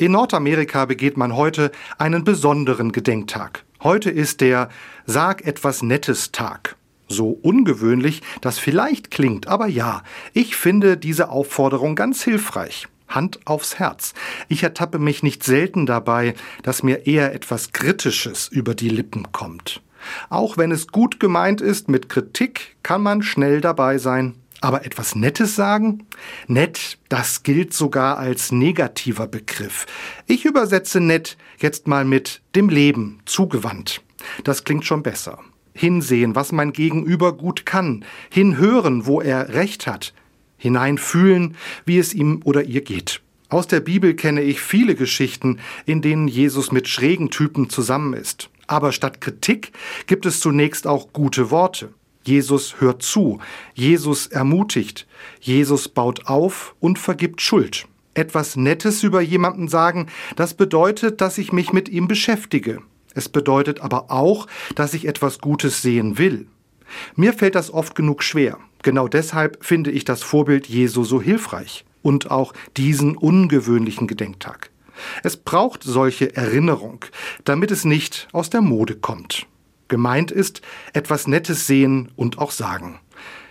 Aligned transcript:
In 0.00 0.12
Nordamerika 0.12 0.84
begeht 0.84 1.16
man 1.16 1.34
heute 1.34 1.72
einen 1.98 2.22
besonderen 2.22 2.92
Gedenktag. 2.92 3.64
Heute 3.82 4.10
ist 4.10 4.40
der 4.40 4.68
Sag 5.06 5.44
etwas 5.44 5.82
Nettes 5.82 6.30
Tag. 6.30 6.76
So 7.08 7.30
ungewöhnlich 7.30 8.22
das 8.40 8.60
vielleicht 8.60 9.10
klingt, 9.10 9.48
aber 9.48 9.66
ja, 9.66 10.04
ich 10.34 10.54
finde 10.54 10.96
diese 10.96 11.30
Aufforderung 11.30 11.96
ganz 11.96 12.22
hilfreich. 12.22 12.86
Hand 13.08 13.40
aufs 13.44 13.80
Herz. 13.80 14.14
Ich 14.46 14.62
ertappe 14.62 15.00
mich 15.00 15.24
nicht 15.24 15.42
selten 15.42 15.84
dabei, 15.84 16.34
dass 16.62 16.84
mir 16.84 17.08
eher 17.08 17.34
etwas 17.34 17.72
Kritisches 17.72 18.46
über 18.46 18.76
die 18.76 18.90
Lippen 18.90 19.32
kommt. 19.32 19.82
Auch 20.28 20.56
wenn 20.56 20.70
es 20.70 20.86
gut 20.86 21.18
gemeint 21.18 21.60
ist 21.60 21.88
mit 21.88 22.08
Kritik, 22.08 22.76
kann 22.84 23.02
man 23.02 23.22
schnell 23.22 23.60
dabei 23.60 23.98
sein. 23.98 24.36
Aber 24.60 24.84
etwas 24.84 25.14
Nettes 25.14 25.54
sagen? 25.54 26.06
Nett, 26.48 26.98
das 27.08 27.44
gilt 27.44 27.72
sogar 27.72 28.18
als 28.18 28.50
negativer 28.50 29.28
Begriff. 29.28 29.86
Ich 30.26 30.44
übersetze 30.44 31.00
nett 31.00 31.36
jetzt 31.58 31.86
mal 31.86 32.04
mit 32.04 32.42
dem 32.56 32.68
Leben 32.68 33.20
zugewandt. 33.24 34.02
Das 34.42 34.64
klingt 34.64 34.84
schon 34.84 35.02
besser. 35.04 35.38
Hinsehen, 35.74 36.34
was 36.34 36.50
mein 36.50 36.72
Gegenüber 36.72 37.36
gut 37.36 37.66
kann. 37.66 38.04
Hinhören, 38.30 39.06
wo 39.06 39.20
er 39.20 39.54
recht 39.54 39.86
hat. 39.86 40.12
Hineinfühlen, 40.56 41.56
wie 41.84 41.98
es 41.98 42.12
ihm 42.12 42.40
oder 42.44 42.64
ihr 42.64 42.80
geht. 42.80 43.20
Aus 43.48 43.68
der 43.68 43.80
Bibel 43.80 44.14
kenne 44.14 44.42
ich 44.42 44.60
viele 44.60 44.96
Geschichten, 44.96 45.60
in 45.86 46.02
denen 46.02 46.26
Jesus 46.26 46.72
mit 46.72 46.88
schrägen 46.88 47.30
Typen 47.30 47.70
zusammen 47.70 48.12
ist. 48.12 48.50
Aber 48.66 48.90
statt 48.92 49.20
Kritik 49.20 49.72
gibt 50.06 50.26
es 50.26 50.40
zunächst 50.40 50.86
auch 50.86 51.12
gute 51.12 51.50
Worte. 51.50 51.94
Jesus 52.28 52.78
hört 52.78 53.02
zu, 53.02 53.40
Jesus 53.72 54.26
ermutigt, 54.26 55.06
Jesus 55.40 55.88
baut 55.88 56.26
auf 56.26 56.74
und 56.78 56.98
vergibt 56.98 57.40
Schuld. 57.40 57.86
Etwas 58.12 58.54
Nettes 58.54 59.02
über 59.02 59.22
jemanden 59.22 59.66
sagen, 59.66 60.08
das 60.36 60.52
bedeutet, 60.52 61.22
dass 61.22 61.38
ich 61.38 61.52
mich 61.52 61.72
mit 61.72 61.88
ihm 61.88 62.06
beschäftige. 62.06 62.82
Es 63.14 63.30
bedeutet 63.30 63.80
aber 63.80 64.10
auch, 64.10 64.46
dass 64.74 64.92
ich 64.92 65.06
etwas 65.06 65.38
Gutes 65.38 65.80
sehen 65.80 66.18
will. 66.18 66.46
Mir 67.16 67.32
fällt 67.32 67.54
das 67.54 67.72
oft 67.72 67.94
genug 67.94 68.22
schwer. 68.22 68.58
Genau 68.82 69.08
deshalb 69.08 69.64
finde 69.64 69.90
ich 69.90 70.04
das 70.04 70.22
Vorbild 70.22 70.66
Jesu 70.66 71.04
so 71.04 71.22
hilfreich 71.22 71.86
und 72.02 72.30
auch 72.30 72.52
diesen 72.76 73.16
ungewöhnlichen 73.16 74.06
Gedenktag. 74.06 74.70
Es 75.22 75.38
braucht 75.38 75.82
solche 75.82 76.36
Erinnerung, 76.36 77.06
damit 77.44 77.70
es 77.70 77.86
nicht 77.86 78.28
aus 78.32 78.50
der 78.50 78.60
Mode 78.60 78.96
kommt. 78.96 79.46
Gemeint 79.88 80.30
ist, 80.30 80.62
etwas 80.92 81.26
Nettes 81.26 81.66
sehen 81.66 82.10
und 82.16 82.38
auch 82.38 82.50
sagen. 82.50 83.00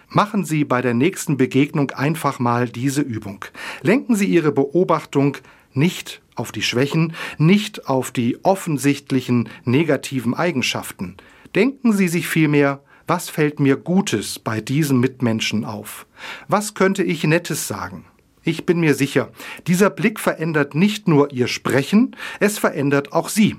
Machen 0.09 0.45
Sie 0.45 0.63
bei 0.63 0.81
der 0.81 0.93
nächsten 0.93 1.35
Begegnung 1.35 1.91
einfach 1.91 2.39
mal 2.39 2.69
diese 2.69 3.01
Übung. 3.01 3.43
Lenken 3.81 4.15
Sie 4.15 4.25
Ihre 4.25 4.51
Beobachtung 4.51 5.37
nicht 5.73 6.21
auf 6.35 6.51
die 6.51 6.61
Schwächen, 6.61 7.13
nicht 7.37 7.87
auf 7.89 8.11
die 8.11 8.43
offensichtlichen 8.43 9.49
negativen 9.65 10.33
Eigenschaften. 10.33 11.17
Denken 11.55 11.91
Sie 11.91 12.07
sich 12.07 12.27
vielmehr, 12.27 12.81
was 13.05 13.29
fällt 13.29 13.59
mir 13.59 13.77
Gutes 13.77 14.39
bei 14.39 14.61
diesem 14.61 14.99
Mitmenschen 14.99 15.65
auf? 15.65 16.05
Was 16.47 16.73
könnte 16.73 17.03
ich 17.03 17.23
Nettes 17.23 17.67
sagen? 17.67 18.05
Ich 18.43 18.65
bin 18.65 18.79
mir 18.79 18.95
sicher, 18.95 19.31
dieser 19.65 19.89
Blick 19.89 20.19
verändert 20.19 20.73
nicht 20.73 21.07
nur 21.07 21.33
Ihr 21.33 21.47
Sprechen, 21.47 22.15
es 22.39 22.57
verändert 22.57 23.11
auch 23.11 23.27
Sie. 23.27 23.57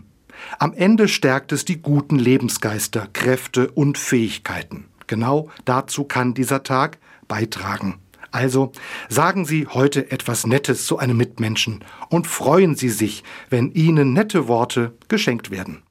Am 0.59 0.73
Ende 0.73 1.09
stärkt 1.09 1.53
es 1.53 1.65
die 1.65 1.81
guten 1.81 2.19
Lebensgeister, 2.19 3.09
Kräfte 3.13 3.71
und 3.71 3.99
Fähigkeiten. 3.99 4.87
Genau 5.07 5.51
dazu 5.65 6.05
kann 6.05 6.35
dieser 6.35 6.63
Tag 6.63 6.99
beitragen. 7.29 7.99
Also 8.31 8.73
sagen 9.09 9.47
Sie 9.47 9.67
heute 9.67 10.11
etwas 10.11 10.47
Nettes 10.47 10.85
zu 10.85 10.99
einem 10.99 11.17
Mitmenschen 11.17 11.85
und 12.11 12.27
freuen 12.27 12.75
Sie 12.75 12.91
sich, 12.91 13.25
wenn 13.49 13.73
Ihnen 13.73 14.13
nette 14.13 14.49
Worte 14.49 14.95
geschenkt 15.09 15.51
werden. 15.51 15.83